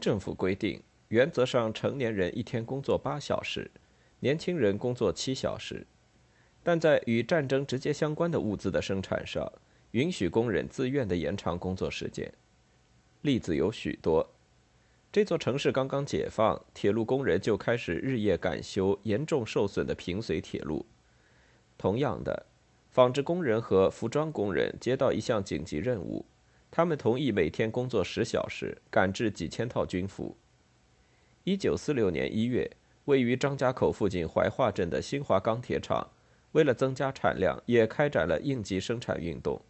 [0.00, 3.70] 政府规定，原则上成年人一天工作八小时，
[4.20, 5.86] 年轻人工作七小时，
[6.62, 9.52] 但在与战争直接相关的物资的生产上，
[9.90, 12.32] 允许工人自愿的延长工作时间。
[13.20, 14.28] 例子有许多。
[15.12, 20.86] 这座城市刚刚解放，铁路工人就开始日夜赶修严重受损的平绥铁路。
[21.76, 22.46] 同样的，
[22.90, 26.24] 纺织工人和服装工人接到一项紧急任务。
[26.70, 30.36] 他们同意每天工作十小时，赶制几千套军服。
[31.44, 32.70] 一九四六年一月，
[33.06, 36.08] 位于张家口附近怀化镇的新华钢铁厂，
[36.52, 39.60] 为了增加产量，也开展了应急生产运动。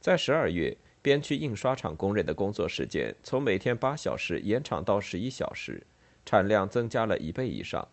[0.00, 5.86] 在十二月，边区印刷厂工人的工作时间从每天八小时延长到十一小时，
[6.24, 7.86] 产量增加了一倍以上。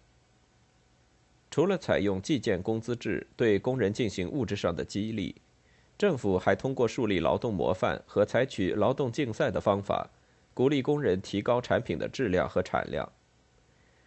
[1.51, 5.35] 除了采用计件工资制对工人进行物质上的激励。
[5.97, 10.09] 政府还通过树立劳动模范和采取劳动竞赛的方法，
[10.53, 13.09] 鼓励工人提高产品的质量和产量。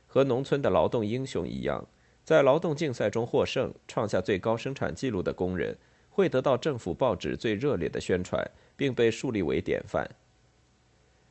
[0.07, 1.87] 和农村的劳动英雄一样，
[2.25, 5.77] 在劳动竞赛中获胜、创下最高生产记录的工人，
[6.11, 8.43] 会得到政府报纸最热烈的宣传，
[8.77, 10.11] 并被树立为典范。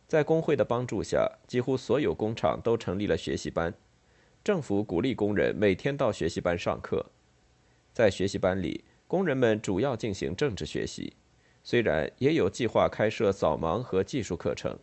[0.08, 3.73] 在工会的帮助下，几乎所有工厂都成立了学习班，
[4.44, 7.05] 政府鼓励工人每天到学习班上课。
[7.94, 11.13] 在学习班里，工人们主要进行政治学习，
[11.63, 14.78] 虽然也有计划开设扫盲和技术课程。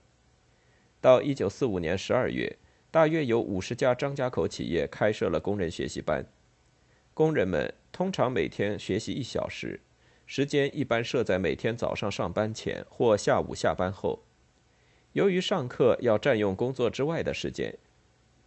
[0.99, 2.57] 到一九四五年十二月，
[2.91, 6.25] 大约有五十家张家口企业开设了工人学习班。
[7.13, 9.81] 工人们通常每天学习一小时，
[10.27, 14.25] 时间一般设在每天早上上班前或下午下班后。
[15.13, 17.77] 由于上课要占用工作之外的时间，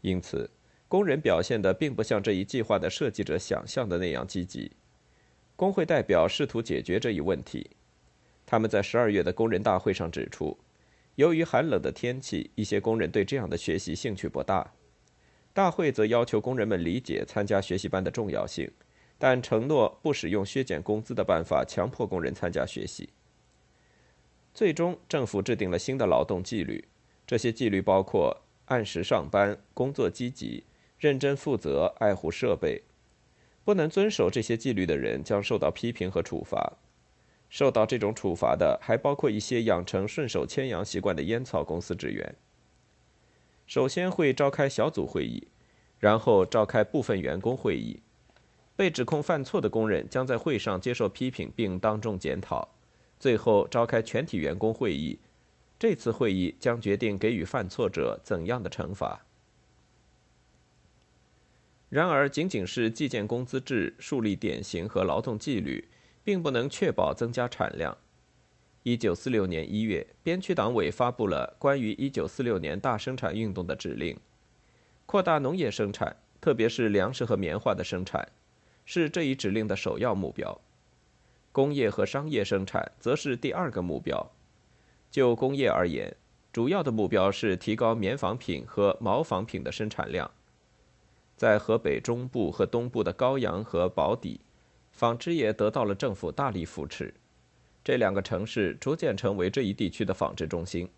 [0.02, 0.50] 因此
[0.88, 4.72] 工人表现的并不像这一计划的设计者想象的那样积极。
[5.58, 7.72] 工会代表试图解决这一问题。
[8.46, 10.56] 他们在十二月的工人大会上指出，
[11.16, 14.72] 由于寒冷的天气，一些工人对这样的学习兴趣不大。
[15.54, 18.72] 大会则要求工人们理解参加学习班的重要性，
[19.18, 23.10] 但承诺不使用削减工资的办法强迫工人参加学习。
[24.54, 26.88] 最终，政府制定了新的劳动纪律，
[27.26, 30.64] 这些纪律包括按时上班、工作积极、
[31.00, 32.84] 认真负责、爱护设备。
[33.68, 36.78] 不能遵守这些纪律的人将受到批评和处罚。
[37.50, 42.34] 受到这种处罚的还包括一些养成顺手牵羊习惯的烟草公司职员。
[43.66, 45.50] 首先会召开小组会议，
[46.00, 48.02] 然后召开部分员工会议。
[48.78, 52.70] 被指控犯错的工人将在会上接受批评并当众检讨。
[53.20, 55.20] 最后召开全体员工会议，
[55.78, 59.26] 这次会议将决定给予犯错者怎样的惩罚。
[61.90, 65.88] 然而，仅仅是计件工资制、树立典型和劳动纪律，
[66.24, 67.98] 并不能确保增加产量。
[68.84, 74.18] 一九四六年一月，边区党委发布了关于一九四六年大生产运动的指令，
[75.06, 78.28] 扩大农业生产，特别是粮食和棉花的生产，
[78.86, 80.60] 是这一指令的首要目标。
[81.54, 84.30] 工业和商业生产则是第二个目标。
[85.10, 86.16] 就工业而言，
[86.52, 90.30] 主要的目标是提高棉纺品和毛纺品的生产量。
[91.38, 94.40] 在河北中部和东部的高阳和宝坻，
[94.92, 97.14] 纺织业得到了政府大力扶持，
[97.84, 100.90] 这两个城市逐渐成为这一地区的纺织中心。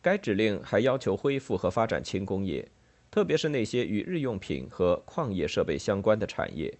[0.00, 2.70] 该指令还要求恢复和发展轻工业，
[3.10, 6.72] 特别是那些与日用品和矿业设备相关的产业。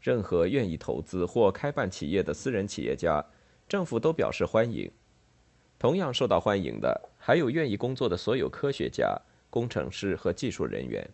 [0.00, 3.24] 任何愿意投资或开办企业的私人企业家，
[3.68, 4.88] 政府都表示欢迎。
[5.76, 9.20] 同样受到欢迎的还有愿意工作的所有科学家、
[9.50, 11.04] 工程师和技术人员。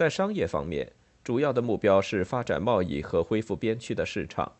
[0.00, 0.90] 在商业方面，
[1.22, 4.50] 主要的目标是发展贸易和恢复边区的市场。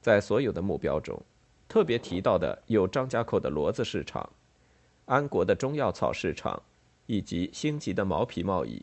[0.00, 1.20] 在所有的目标中，
[1.66, 4.30] 特别提到的有张家口的骡子市场、
[5.06, 6.62] 安国的中药草市场，
[7.06, 8.80] 以及星级的毛皮贸易。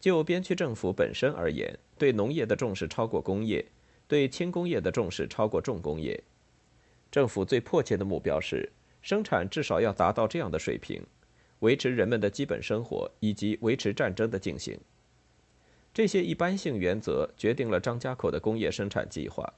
[0.00, 3.62] 就边区政府本身而言，对农业的重视超过工业，
[4.08, 6.18] 对轻工业的重视超过重工业。
[7.10, 11.04] 政府最迫切的目标是生产至少要达到这样的水平。
[11.60, 14.78] 维持人们的基本生活以及维持战争的进行。
[15.94, 19.54] 这些一般性原则决定了张家口的工业生产计划。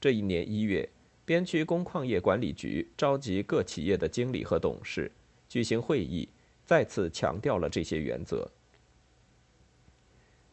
[0.00, 0.88] 这一年一月，
[1.24, 5.10] 边区工矿业管理局召集各企业的经理和董事
[5.48, 6.28] 举行会议，
[6.66, 8.50] 再次强调了这些原则。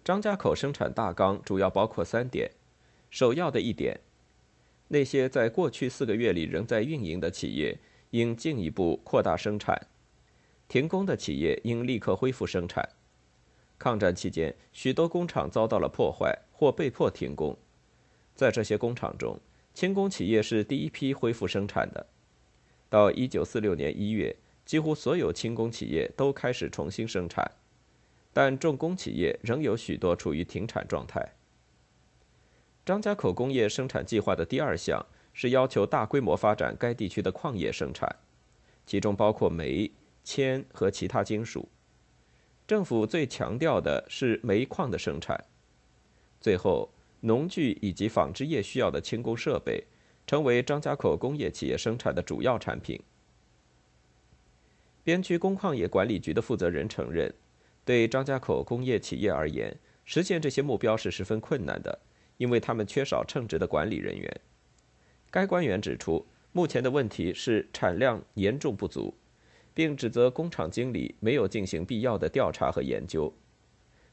[0.03, 2.49] 张家口生产大纲主要包括三点：
[3.09, 3.99] 首要的一点，
[4.87, 7.77] 那些在过去四个月里仍在运营的企业
[8.11, 9.75] 应进一步扩大生产；
[10.71, 12.87] 停工的企业应立刻恢复生产。
[13.77, 17.57] 抗战期间，许多工厂遭到了破坏或被迫停工。
[18.35, 19.37] 在这些工厂中，
[19.73, 22.07] 轻工企业是第一批恢复生产的。
[22.89, 27.51] 到1946年1月，几乎所有轻工企业都开始重新生产，
[28.31, 31.33] 但重工企业仍有许多处于停产状态。
[32.85, 38.15] 张家口工业生产计划的第二项是要求大规模发展该地区的矿业生产，
[38.85, 39.91] 其中包括煤、
[40.31, 41.67] 铅和其他金属。
[42.65, 45.43] 政府最强调的是煤矿的生产。
[46.39, 46.89] 最后，
[47.19, 49.83] 农具以及纺织业需要的轻工设备，
[50.25, 52.97] 成为张家口工业企业生产的主要产品。
[55.03, 57.33] 边区工矿业管理局的负责人承认，
[57.83, 61.99] 对张家口工业企业而言，实现这些目标是十分困难的，
[62.37, 64.41] 因为他们缺少称职的管理人员。
[65.29, 69.13] 该官员指出，目前的问题是产量严重不足。
[69.73, 73.33] 并指责工厂经理没有进行必要的调查和研究。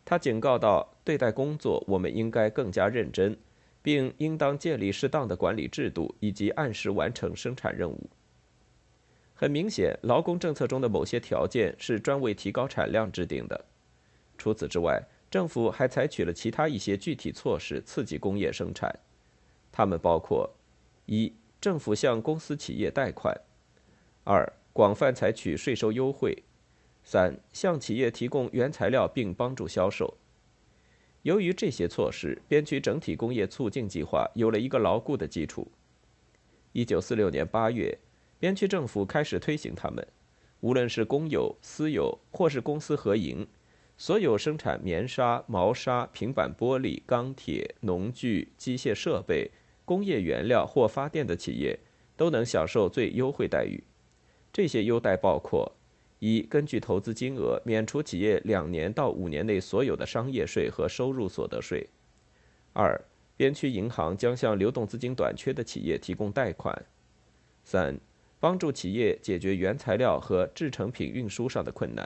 [0.05, 3.37] 他警告道：“对待工作，我们应该更加认真，
[3.83, 8.09] 并应当建立适当的管理制度，以及按时完成生产任务。”
[9.35, 13.65] 很明显，劳工政策中的某些条件是专为提高产量制定的。
[14.37, 15.01] 除此之外，
[15.31, 18.91] 政府还采取了其他一些具体措施刺激工业生产，
[19.71, 20.49] 它们包括：
[21.07, 23.35] 一、政府向公司企业贷款；
[24.25, 26.45] 二、广泛采取税收优惠，
[27.03, 30.17] 三向企业提供原材料并帮助销售。
[31.23, 35.67] 由于这些措施，边区整体工业促进计划有了一个牢固的基础。
[36.71, 37.99] 一九四六年八月，
[38.39, 40.07] 边区政府开始推行它们。
[40.61, 43.45] 无论是公有、私有或是公私合营，
[43.97, 49.51] 所有生产棉纱、毛纱、平板玻璃、钢铁、农具、机械设备、
[49.85, 51.81] 工业原料或发电的企业，
[52.17, 53.83] 都能享受最优惠待遇。
[54.53, 55.73] 这些优待包括：
[56.19, 61.87] 一、根据投资金额免除企业两年到五年内所有的商业税和收入所得税；
[62.73, 63.01] 二、
[63.37, 66.75] 边区银行将向流动资金短缺的企业提供贷款；
[67.63, 68.01] 三、
[68.41, 72.05] 帮助企业解决原材料和制成品运输上的困难；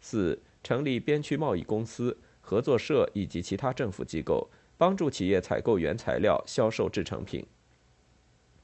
[0.00, 7.44] 四、成立边区贸易公司、合作社以及其他政府机构，帮助企业采购原材料、销售制成品；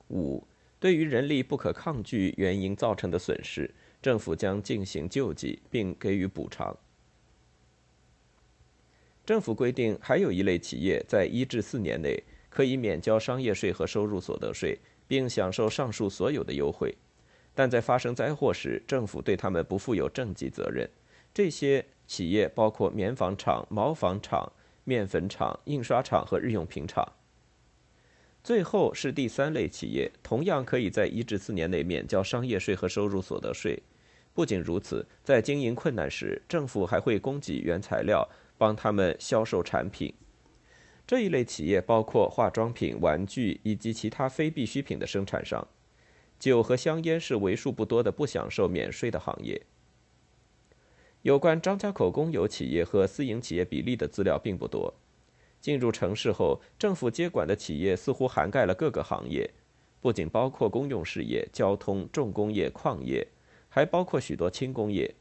[0.08, 0.46] 五。
[0.84, 3.70] 对于人力不可抗拒原因造成的损失，
[4.02, 6.76] 政府将进行救济并给予补偿。
[9.24, 14.78] 政府规定，还有一类企业在一至四年内可以免交商业税和收入所得税，
[15.08, 16.94] 并享受上述所有的优惠，
[17.54, 20.86] 但在发生灾祸时，政府对他们不负有政绩责任。
[21.32, 24.52] 这些企业包括棉纺厂、毛纺厂、
[24.84, 27.10] 面粉厂、印刷厂和日用品厂。
[28.44, 33.82] 最后是第三类企业，同样可以在一至四年内免交商业税和收入所得税。
[34.34, 40.12] 不仅如此，在经营困难时，政府还会供给原材料，帮他们销售产品。
[41.06, 45.66] 这一类企业包括化妆品、玩具以及其他非必需品的生产商。
[46.38, 49.62] 酒和香烟是为数不多的不享受免税的行业。
[51.22, 54.92] 有关张家口公有企业和私营企业比例的资料并不多。
[55.64, 59.50] 进入城市后，政府接管的企业似乎涵盖了各个行业，
[59.98, 63.26] 不仅包括公用事业、交通、重工业、矿业，
[63.70, 65.14] 还包括许多轻工业。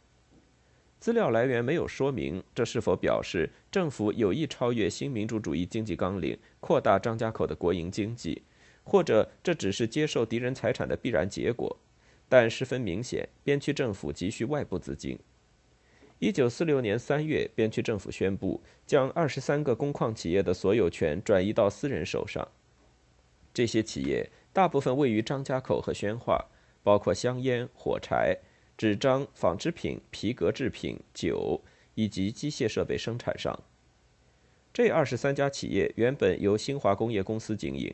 [1.00, 8.42] 资料来源没有说明这是否表示政府有意超越新民主主义经济纲领，扩大张家口的国营经济，
[8.84, 11.78] 或者这只是接受敌人财产的必然结果。
[12.28, 15.18] 但十分明显，边区政府急需外部资金。
[16.24, 22.48] 一九四六年三月，边区政府宣布将二十三个工矿企业的所有权转移到私人手上。
[23.54, 26.46] 这些企业大部分位于张家口和宣化，
[26.82, 28.38] 包括香烟、火柴、
[28.78, 31.62] 纸张、纺织品、皮革制品、酒
[31.94, 33.62] 以及机械设备生产商。
[34.72, 37.94] 这二十三家企业原本由新华工业公司经营，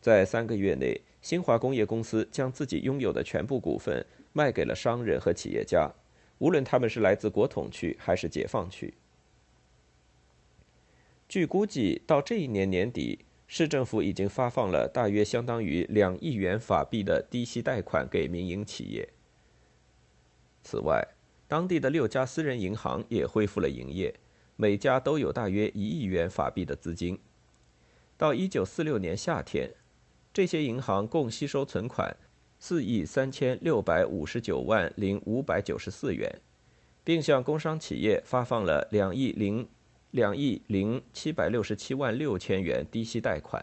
[0.00, 5.94] 在三个月内，新华工业公司将自己拥有的全部股份卖给了商人和企业家。
[6.44, 8.92] 无论他们是来自国统区还是解放区，
[11.26, 19.08] 据估计，到这一年年底，市政府已经发放了大约相当于两亿元法币的低息贷款给民营企业。
[20.62, 21.02] 此外，
[21.48, 24.14] 当地的六家私人银行也恢复了营业，
[24.56, 27.18] 每家都有大约一亿元法币的资金。
[28.18, 29.70] 到一九四六年夏天，
[30.30, 32.14] 这些银行共吸收存款
[32.66, 36.40] 四亿三千六百五十九万零五百九十四元，
[37.04, 39.68] 并向工商企业发放了两亿零
[40.12, 43.62] 两亿零七百六十七万六千元低息贷款。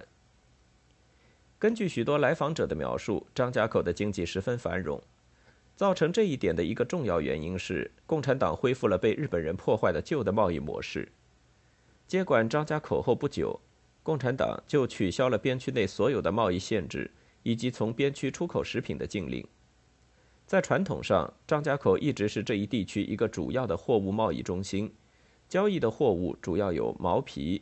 [1.58, 5.02] 根据许多来访者的描述，张家口的经济十分繁荣。
[5.76, 11.12] 造成这一点的一个重要原因是，共产党恢复了被日本人破坏的旧的贸易模式。
[12.06, 13.60] 接管张家口后不久，
[14.04, 17.10] 共产党就取消了边区内所有的贸易限制
[17.44, 19.46] 以及从边区出口食品的禁令。
[20.46, 24.94] 在传统上，张家口一直是这一地区一个主要的货物贸易中心，
[25.48, 27.62] 交易的货物主要有毛皮、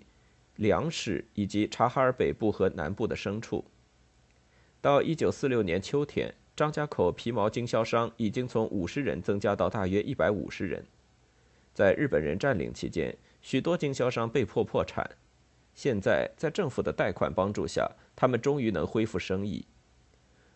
[0.56, 3.66] 粮食以及察哈尔北部和南部的牲畜。
[4.82, 6.34] 到一九四六年秋天。
[6.56, 10.86] 张家口皮毛经销商已经从五十人增加到大约一百五十人。
[11.74, 15.10] 在日本人占领期间，许多经销商被迫破产。
[15.82, 19.66] 现在，在政府的贷款帮助下，他们终于能恢复生意。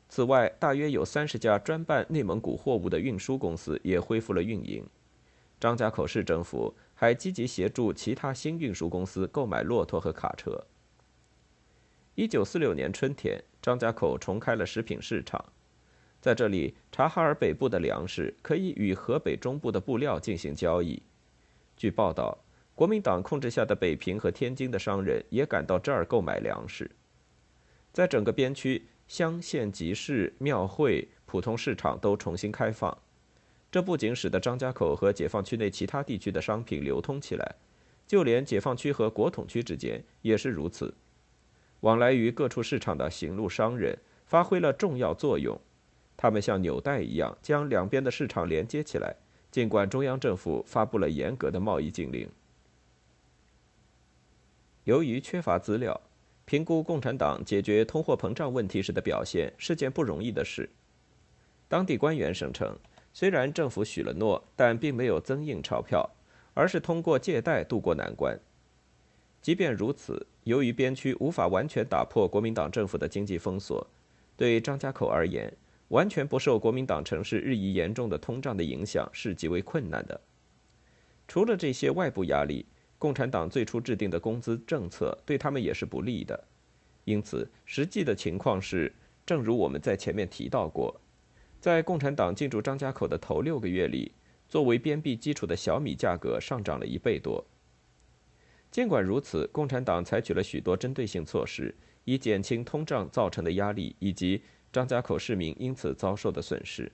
[0.10, 4.86] 此外，大约有三十家专办内蒙古货物的运输公司也恢复了运营。
[5.62, 10.62] 张家口市政府还积极协助其他新运输公司购买骆驼和卡车。
[12.16, 15.46] 一九四六年春天，张家口重开了食品市场。
[16.20, 21.02] 在这里，察哈尔北部的粮食可以与河北中部的布料进行交易。
[21.78, 22.40] 据报道，
[22.76, 26.90] 国民党控制下的北平和天津的商人也赶到这儿购买粮食。
[27.92, 32.98] 在整个边区，乡县集市、庙会、普通市场都重新开放，
[33.72, 37.56] 这不仅使得张家口和解放区内其他地区的商品流通起来，
[38.08, 40.94] 就连解放区和国统区之间也是如此。
[41.82, 45.60] 往来于各处市场的行路商人发挥了重要作用。
[46.16, 49.16] 他们像纽带一样将两边的市场连接起来，
[49.52, 52.28] 尽管中央政府发布了严格的贸易禁令。
[54.86, 56.00] 由于缺乏资料，
[56.46, 60.70] 评估共产党解决通货膨胀问题时的表现是件不容易的事。
[61.70, 62.78] 当地官员声称，
[63.14, 66.10] 虽然政府许了诺，但并没有增印钞票，
[66.54, 68.38] 而是通过借贷渡过难关。
[69.42, 73.86] 即便如此，由于边区无法完全打破国民党政府的经济封锁，
[74.36, 75.52] 对张家口而言，
[75.88, 80.20] 完全不受国民党城市日益严重的通胀的影响是极为困难的。
[81.28, 82.66] 除了这些外部压力，
[83.04, 86.42] 共产党最初制定的工资政策对他们也是不利的。
[87.04, 88.94] 因此，实际的情况是，
[89.26, 91.02] 正如我们在前面提到过，
[91.60, 94.14] 在共产党进驻张家口的头六个月里，
[94.48, 97.46] 作为边币基础的小米价格上涨了一倍多。
[98.72, 104.42] 尽管如此，共产党采取了许多针对性措施，以减轻通胀造成的压力，以及。
[104.72, 106.92] 张家口市民因此遭受的损失，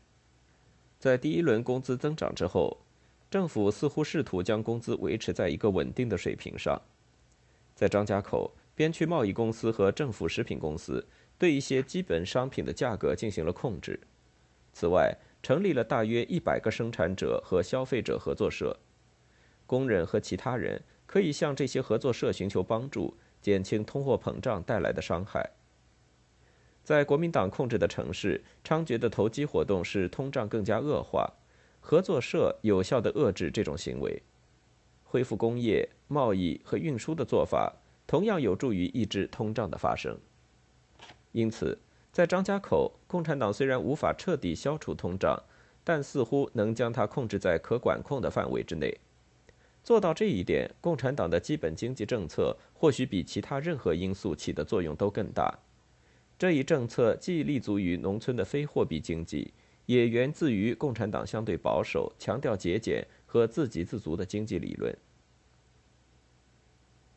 [0.98, 2.80] 在第一轮工资增长之后，
[3.30, 6.82] 政府似乎试图将工资维持在一个稳定的水平上。
[7.76, 11.08] 在张家口，边区贸易公司和政府食品公司
[11.38, 14.00] 对一些基本商品的价格进行了控制。
[14.74, 18.78] 此外，成立了大约一百个生产者和消费者合作社，
[19.66, 25.52] 工人和其他人可以向这些合作社寻求帮助，减轻通货膨胀带来的伤害。
[26.84, 31.32] 在国民党控制的城市，猖獗的投机活动使通胀更加恶化。
[31.80, 34.22] 合作社有效地遏制这种行为，
[35.04, 37.74] 恢复工业、贸易和运输的做法
[38.06, 40.18] 同样有助于抑制通胀的发生。
[41.32, 41.78] 因此，
[42.12, 45.42] 在张家口，共产党虽然无法彻底消除通胀，
[45.84, 49.00] 但似乎能将它控制在可管控的范围之内。
[49.84, 55.58] 做到这一点，共产党的基本经济政策或许比其他任何因素起的作用都更大。
[56.38, 59.54] 这一政策既立足于农村的非货币经济，
[59.90, 64.96] 也源自于共产党相对保守、强调节俭和自给自足的经济理论。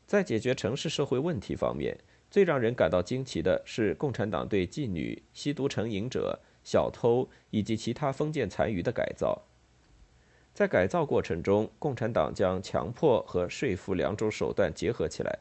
[0.07, 1.99] 在解决城市社会问题方面，
[2.31, 9.43] 最让人感到惊奇的是共产党对妓女、吸毒成瘾者、小偷以及其他封建残余的改造。
[10.55, 15.41] 在改造过程中，共产党将强迫和说服两种手段结合起来。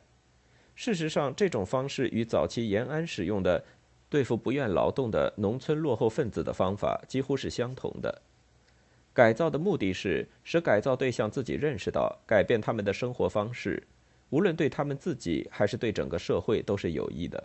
[0.75, 3.63] 事实上，这种方式与早期延安使用的
[4.11, 8.21] 对付不愿劳动的农村落后分子的方法几乎是相同的。
[9.13, 13.81] 改造的目的是使改造对象自己认识到，改变他们的生活方式，
[14.29, 17.41] 无论对他们自己还是对整个社会都是有益的。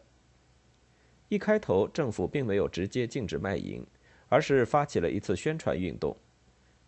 [1.28, 3.87] 一开头，政府并没有直接禁止卖淫，
[4.28, 6.16] 而是发起了一次宣传运动。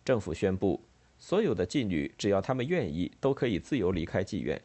[0.03, 0.83] 政府宣布，
[1.17, 4.61] 所有的妓女只要她们愿意，都可以自由离开妓院。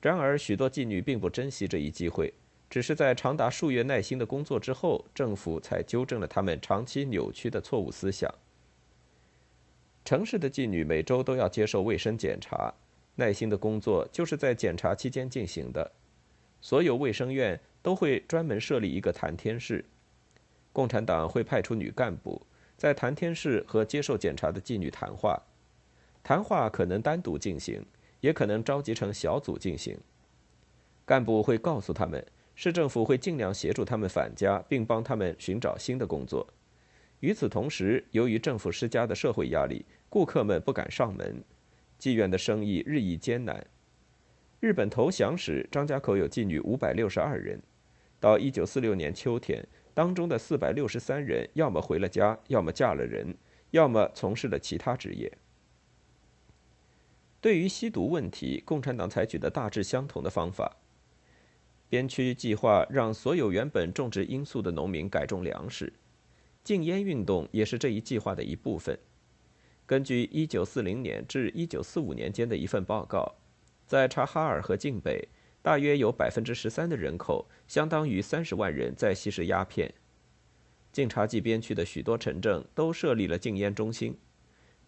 [0.00, 2.32] 然而，许多妓女并不珍惜这一机会，
[2.70, 8.32] 只是在长达数月耐心的工作之后，政府才纠正了他们长期扭曲的错误思想。
[10.04, 12.72] 城市的妓女每周都要接受卫生检查，
[13.16, 15.90] 耐心的工作就是在检查期间进行的。
[16.60, 19.84] 所有卫生院都会专门设立一个谈天室，
[20.72, 22.40] 共产党会派出女干部
[22.76, 25.42] 在谈天室和接受检查的妓女谈话，
[26.22, 27.84] 谈话可能单独进行，
[28.20, 29.98] 也可能召集成小组进行。
[31.04, 36.46] 干部会告诉他们，市政府会尽量协助他们返家，并帮他们寻找新的工作。
[37.20, 41.42] 与此同时，由于政府施加的社会压力，顾客们不敢上门，
[41.98, 43.66] 妓院的生意日益艰难。
[44.58, 47.60] 日本投降时，张家口有妓女五百六十二人。
[48.18, 53.34] 到一九四六年秋天，当中的四百六十三人要么回了家，要么嫁了人，
[53.70, 55.32] 要么从事了其他职业。
[57.40, 60.76] 对于吸毒问题，共产党采取的大致相同的方法。
[61.90, 65.92] 边区计划让所有原本种植罂粟的农民改种粮食，
[66.64, 68.98] 禁烟运动也是这一计划的一部分。
[69.84, 73.34] 根据一九四零年至一九四五年间的一份报告。
[73.88, 75.26] 在察哈尔和境北，
[75.62, 79.92] 大约有百分之十三的人口，相当于三十万人，在吸食鸦片。
[80.92, 84.16] 晋察冀边区的许多城镇都设立了禁烟中心，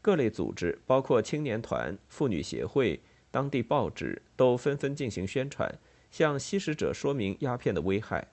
[0.00, 3.00] 各类组织，包括青年团、妇女协会、
[3.32, 5.68] 当地报纸，都纷纷进行宣传，
[6.12, 8.28] 向吸食者说明鸦片的危害。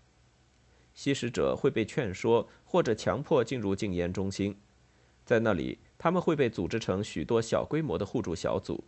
[0.93, 4.55] 吸食者会被劝说或者强迫进入禁烟中心，
[5.25, 8.83] 在那里，他们会被组织成许多小规模的互助小组。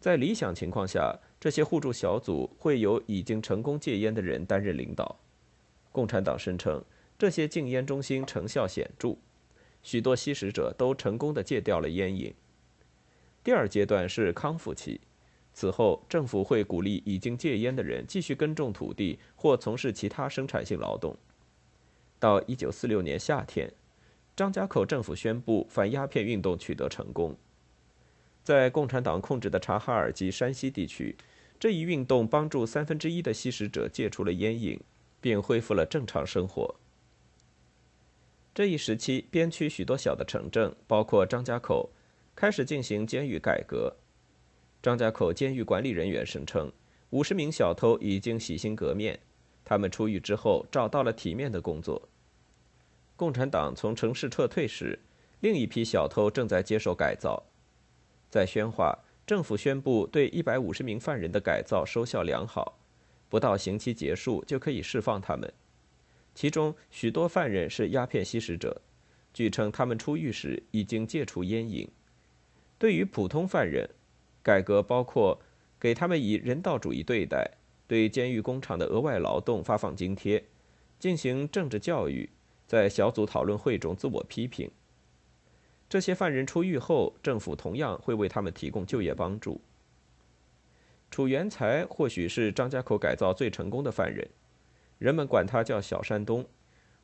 [0.00, 5.16] 在理想情况下，这些互助小组会由已经成功戒烟的人担任领导。
[5.92, 6.84] 共产党声称，
[7.16, 9.16] 这些禁烟中心成效显著，
[9.82, 12.34] 许多吸食者都成功的戒掉了烟瘾。
[13.44, 15.00] 第二阶段是康复期，
[15.56, 21.16] 此后政府会鼓励已经戒烟的人继续耕种土地或从事其他生产性劳动。
[22.18, 23.72] 到1946年夏天，
[24.36, 27.34] 张家口政府宣布反鸦片运动取得成功。
[28.44, 31.16] 在共产党控制的察哈尔及山西地区，
[31.58, 34.78] 这一运动帮助三分之一的吸食者戒除了烟瘾，
[35.22, 36.74] 并恢复了正常生活。
[38.54, 41.88] 这一时期，边区许多小的城镇，包括张家口，
[42.34, 43.96] 开始进行监狱改革。
[44.86, 46.70] 张家口监狱管理人员声称，
[47.10, 49.18] 五十名小偷已经洗心革面，
[49.64, 52.08] 他们出狱之后找到了体面的工作。
[53.16, 54.96] 共产党从城市撤退时，
[55.40, 57.42] 另一批小偷正在接受改造。
[58.30, 58.96] 在宣化，
[59.26, 62.78] 政府宣布对一百五十名犯人的改造收效良好，
[63.28, 65.52] 不到刑期结束就可以释放他们。
[66.32, 68.80] 其中许多犯人是鸦片吸食者，
[69.34, 71.90] 据称他们出狱时已经戒除烟瘾。
[72.78, 73.90] 对于普通犯人，
[74.46, 75.40] 改革包括
[75.80, 77.50] 给他们以人道主义对待，
[77.88, 80.44] 对监狱工厂的额外劳动发放津贴，
[81.00, 82.30] 进行政治教育，
[82.64, 84.70] 在小组讨论会中自我批评。
[85.88, 89.60] 这些犯人出狱后，政府同样会为他们提供就业帮助。
[91.10, 94.28] 楚元才或许是张家口改造最成功的犯人，
[94.98, 96.46] 人们管他叫小山东。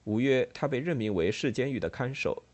[0.05, 2.44] 五月，他被任命为市监狱的看守。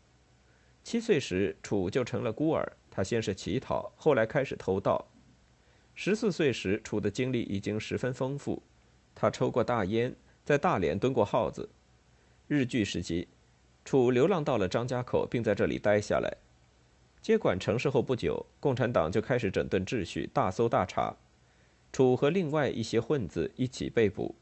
[0.83, 2.73] 七岁时，楚就成了孤儿。
[2.91, 5.07] 他先是乞讨，后来开始偷盗。
[5.95, 8.63] 十四岁时，楚的经历已经十分丰富。
[9.13, 11.69] 他抽过大烟，在大连蹲过耗子。
[12.47, 13.27] 日据时期。
[13.85, 16.37] 楚流浪到了张家口，并在这里待下来。
[17.21, 21.17] 接管城市后不久，共产党就开始整顿秩序，大搜大查。
[21.91, 24.35] 楚和另外一些混子一起被捕，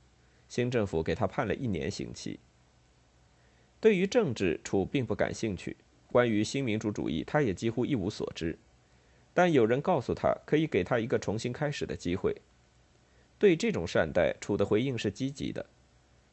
[0.49, 2.39] 新政府给他判了一年刑期。
[3.79, 5.77] 对于政治，楚并不感兴趣；
[6.17, 8.57] 关于新民主主义，他也几乎一无所知。
[9.35, 12.35] 但有人告诉他，可以给他一个重新开始的机会。
[13.37, 15.63] 对这种善待，楚的回应是积极的。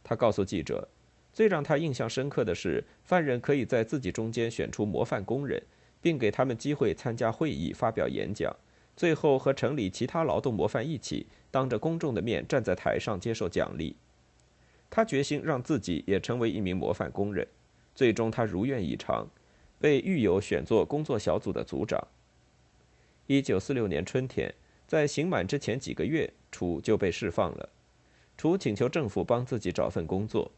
[0.03, 0.89] 他告诉记者。
[1.35, 5.63] 最让他印象深刻的是，犯人可以在自己中间选出模范工人，
[6.01, 8.57] 并给他们机会参加会议、发表演讲，
[8.97, 13.95] 最后和城里其他劳动模范一起，当着公众的面站在台上接受奖励。
[14.89, 17.47] 他决心让自己也成为一名模范工人。
[17.95, 19.29] 最终，他如愿以偿，
[19.85, 22.09] 被狱友选作工作小组的组长。
[23.27, 24.55] 一九四六年春天，
[24.87, 27.69] 在刑满之前几个月，楚就被释放了。
[28.39, 30.51] 楚请求政府帮自己找份工作。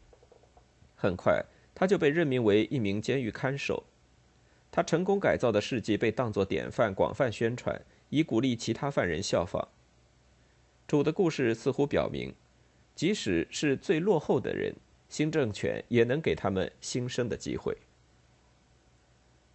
[0.95, 1.43] 很快，
[1.75, 3.83] 他就被任命为一名监狱看守。
[4.71, 9.67] 他成功改造的事迹被当作典范广泛宣传，以鼓励其他犯人效仿。
[10.87, 12.33] 楚的故事似乎表明，
[12.95, 14.73] 即使是最落后的人，
[15.09, 17.75] 新政权也能给他们新生的机会。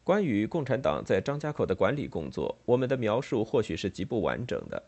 [0.04, 4.82] 关于共产党在张家口的管理工作，我们的描述或许是极不完整的。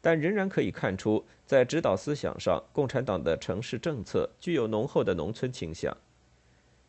[0.00, 5.96] 但仍然可以看出，在指导思想上，共产党的城市政策具有浓厚的农村倾向。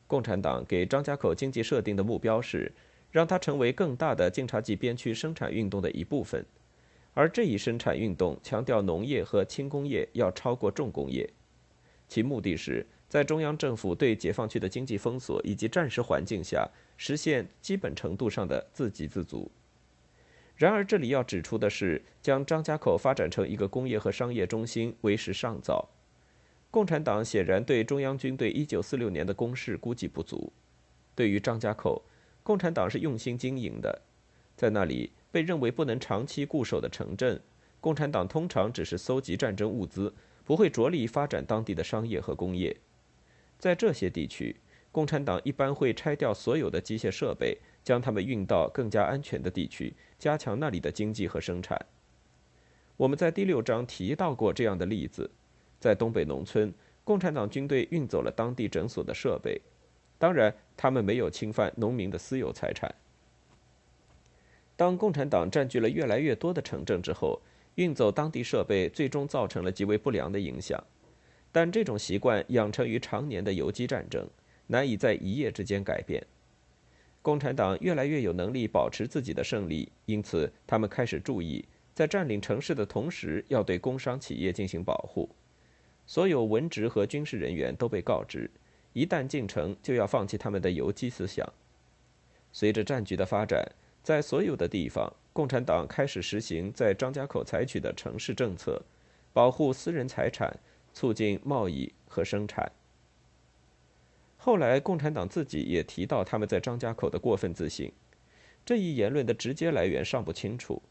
[0.08, 2.72] 共产党给张家口经济设定的目标是，
[3.12, 6.46] 让它成为更大的晋察冀边区生产运动的一部分。
[7.14, 11.28] 而这一生产运动强调农业和轻工业要超过重工业，
[12.08, 19.52] 其目的是在中央政府对解放区的经济封锁以及战时环境下实现基本程度上的自给自足。
[20.56, 25.90] 然而，这里要指出的是，将张家口发展成一个工业和商业中心为时尚早。
[26.70, 30.54] 共产党显然对中央军队1946年的攻势估计不足。
[31.16, 32.04] 对于张家口，
[32.44, 34.04] 共产党是用心经营的，
[34.56, 37.42] 在那里被认为不能长期固守的城镇，
[37.82, 40.14] 共产党通常只是搜集战争物资，
[40.46, 42.76] 不会着力发展当地的商业和工业。
[43.60, 44.56] 在这些地区，
[44.92, 47.60] 共产党一般会拆掉所有的机械设备。
[47.82, 51.86] 将它们运到更加安全的地区，加强那里的经济和生产。
[52.98, 55.32] 我们在第六章提到过这样的例子：
[55.80, 56.72] 在东北农村，
[57.04, 59.60] 共产党军队运走了当地诊所的设备，
[60.20, 62.94] 当然，他们没有侵犯农民的私有财产。
[64.76, 67.42] 当共产党占据了越来越多的城镇之后，
[67.76, 70.84] 运走当地设备最终造成了极为不良的影响。
[71.52, 74.28] 但这种习惯养成于常年的游击战争，
[74.68, 76.26] 难以在一夜之间改变。
[77.22, 85.30] 共产党越来越有能力保持自己的胜利，因此他们开始注意，在占领城市的同时，要对工商企业进行保护。
[86.08, 88.50] 所有文职和军事人员都被告知，
[88.94, 91.48] 一旦进城，就要放弃他们的游击思想。
[92.52, 93.64] 随着战局的发展，
[94.02, 98.82] 在所有的地方，共产党开始实行在张家口采取的城市政策，
[99.34, 100.58] 保护私人财产，
[101.00, 102.70] 促进贸易和生产。
[104.36, 107.90] 后来，共产党自己也提到他们在张家口的过分自信，
[108.66, 110.82] 这一言论的直接来源尚不清楚。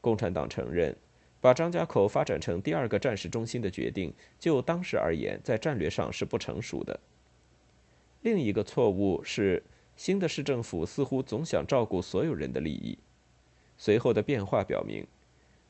[0.00, 0.96] 共产党承认，
[1.40, 7.00] 把张家口发展成第二个战时中心的决定，就当时而言，在战略上是不成熟的。
[8.22, 9.60] 另一个错误是，
[9.96, 12.96] 新的市政府似乎总想照顾所有人的利益。
[13.76, 15.04] 随后的变化表明，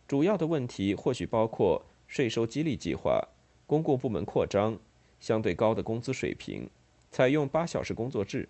[0.07, 3.27] 主要的问题或许包括税收激励计划、
[3.70, 4.76] 公共部门扩张、
[5.20, 6.68] 相对高的工资水平。
[7.12, 8.48] 采用八小时工作制。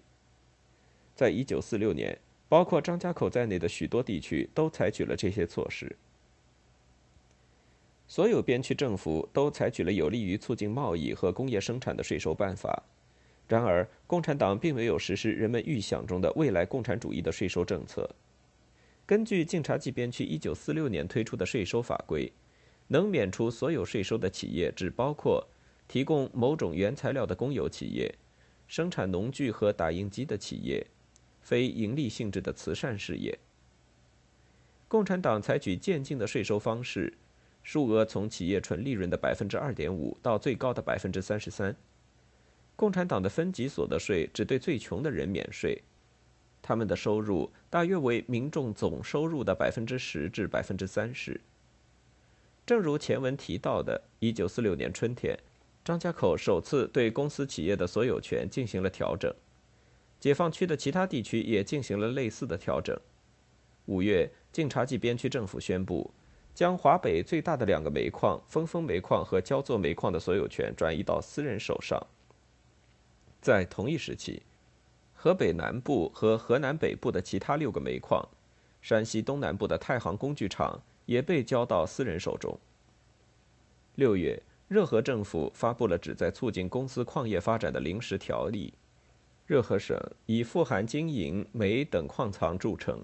[1.14, 5.94] 在一九四六年，包括张家口在内的许多地区都采取了这些措施。
[8.08, 12.82] 所有边区政府都采取了有利于促进贸易和工业生产的税收办法。
[13.46, 18.08] 然而，共产党并没有实施人们预想中的未来共产主义的税收政策。
[19.04, 22.32] 根据晋察冀边区一九四六年推出的税收法规，
[22.92, 25.46] 能免除所有税收的企业只包括
[25.86, 28.12] 提供某种原材料的公有企业。
[28.66, 30.86] 生产农具和打印机的企业，
[31.40, 33.38] 非盈利性质的慈善事业。
[34.88, 37.14] 共产党采取渐进的税收方式，
[37.62, 41.74] 数额从企业纯利润的百分之二点五到最高的百分之三十三。
[42.74, 45.82] 共产党的分级所得税只对最穷的人免税，
[46.62, 51.40] 他们的收入大约为民众总收入的百分之十至百分之三十。
[52.66, 55.38] 正如前文提到的，一九四六年春天。
[55.82, 59.34] 张家口首次对公司企业的所有权进行了调整，
[60.20, 62.96] 解放区的其他地区也进行了类似的调整。
[63.86, 66.12] 五月，晋察冀边区政府宣布，
[66.54, 71.98] 将华北最大的两个煤矿——峰峰煤矿和焦作煤矿的所有权转移到私人手上。
[73.40, 74.42] 在同一时期，
[75.14, 78.28] 河北南部和河南北部的其他六个煤矿，
[78.82, 82.56] 山西东南部的太行工具厂也被交到私人手中。
[83.96, 84.40] 六月。
[84.68, 88.72] 热河政府发布了旨在促进公司矿业发展的临时条例。
[89.44, 93.02] 热河省以富含金银、煤等矿藏著称。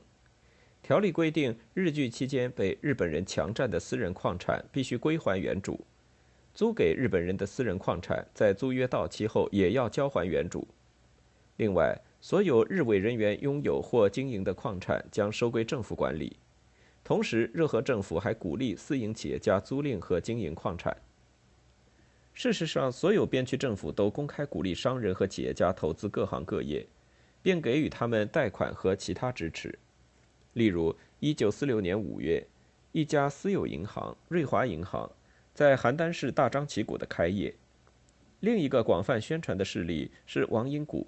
[0.80, 5.74] 条例规定，日据期间被日本人强占的私人矿产必须归还原主；
[6.54, 10.68] 租给日本人的私人矿产在租约到期后也要交还原主。
[11.56, 16.36] 另外，所有日伪人员拥有或经营的矿产将收归政府管理。
[17.06, 20.96] 同时，热河政府还鼓励私营企业家租赁和经营矿产。
[22.34, 26.84] 事实上，所有边区政府都公开鼓励商人和企业家投资各行各业，
[27.42, 29.78] 并给予他们贷款和其他支持。
[30.54, 32.44] 例如，1946年5月，
[32.90, 35.08] 一家私有银行——瑞华银行，
[35.54, 37.54] 在邯郸市大张旗鼓地开业。
[38.40, 41.06] 另一个广泛宣传的事例是王英谷。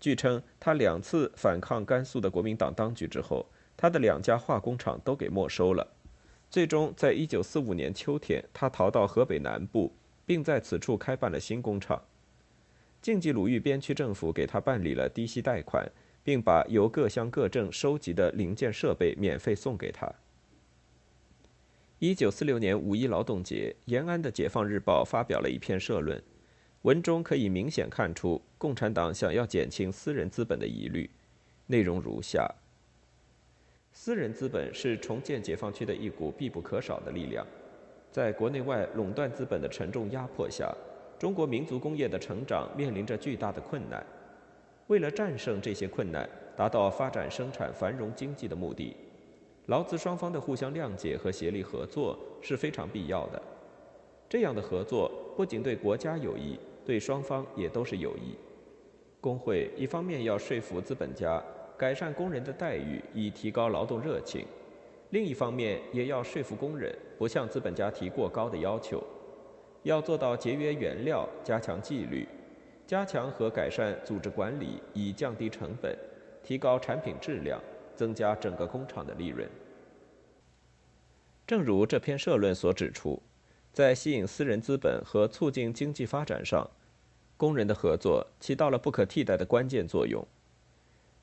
[0.00, 3.44] 据称，他两次反抗甘肃的国民党当局之后，
[3.76, 5.94] 他的两家化工厂都给没收了。
[6.50, 9.92] 最终，在1945年秋天，他逃到河北南部。
[10.26, 12.02] 并在此处开办了新工厂。
[13.02, 15.86] 晋冀鲁豫边区政府给他办理了低息贷款，
[16.22, 20.10] 并把由各乡各镇收集的零件设备免费送给他。
[21.98, 26.22] 一九四六年五一劳动节，延安的《解放日报》发表了一篇社论，
[26.82, 31.10] 文中可以明显看出共产党想要减轻私人资本的疑虑，
[31.66, 32.50] 内容如下：
[33.96, 37.46] 私人资本是重建解放区的一股必不可少的力量。
[38.10, 40.74] 在国内外垄断资本的沉重压迫下，
[41.16, 44.04] 中国民族工业的成长面临着巨大的困难。
[44.88, 48.94] 为了战胜这些困难，达到发展生产繁荣经济的目的，
[49.66, 53.40] 劳资双方的互相谅解和协力合作是非常必要的。
[54.28, 58.34] 这样的合作不仅对国家有益，对双方也都是有益。
[59.20, 61.42] 工会一方面要说服资本家
[61.76, 64.44] 改善工人的待遇，以提高劳动热情；
[65.10, 69.02] 另一方面也要说服工人不向资本家提过高的要求，
[69.82, 72.26] 要做到节约原料、加强纪律。
[72.86, 75.96] 加强和改善组织管理，以降低成本，
[76.42, 77.58] 提高产品质量，
[77.96, 79.48] 增加整个工厂的利润。
[81.46, 83.22] 正如这篇社论所指出，
[83.72, 86.70] 在吸引私人资本和促进经济发展上，
[87.38, 90.22] 工人的合作起到了不可替代的关键作用。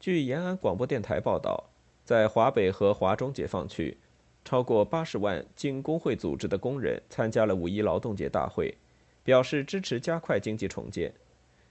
[0.02, 1.70] 据延安广播电台报道，
[2.04, 3.96] 在华北和华中解放区，
[4.44, 8.76] 超过八十万经工会组织的工人参加了五一劳动节大会，
[9.24, 11.14] 表示支持加快经济重建。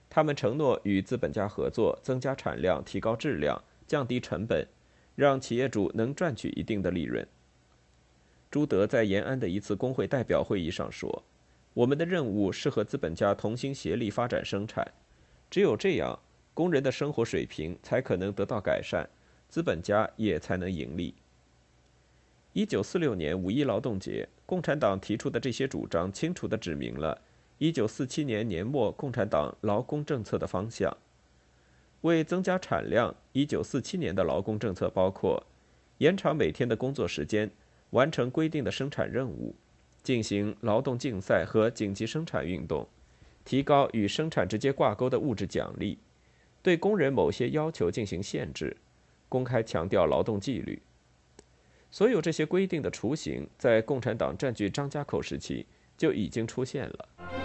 [0.09, 4.65] 他们承诺与资本家合作，增加产量、提高质量、降低成本，
[5.13, 7.27] 让企业主能赚取一定的利润。
[8.49, 11.23] 朱德在延安的一次工会代表会议上说
[11.75, 14.89] ：“我们的任务是和资本家同心协力发展生产，
[15.49, 16.17] 只有这样，
[16.53, 19.09] 工人的生活水平才可能得到改善，
[19.47, 21.13] 资本家也才能盈利。”
[22.53, 27.21] 一九四六年五一劳动节，共产党提出的这些主张，清楚地指明了。
[27.57, 30.97] 一九四七年年末，共产党劳工政策的方向，
[32.01, 35.41] 为增加产量，一九四七年的劳工政策包括
[35.99, 37.49] 延长每天的工作时间，
[37.91, 39.55] 完成规定的生产任务，
[40.03, 42.85] 进行劳动竞赛和紧急生产运动，
[43.45, 45.97] 提高与生产直接挂钩的物质奖励，
[46.63, 48.77] 对工人某些要求进行限制，
[49.27, 50.81] 公开强调劳动纪律。
[51.89, 55.65] 所有这些规定的雏形，在共产党占据张家口时期
[55.97, 57.40] 就已经出现了。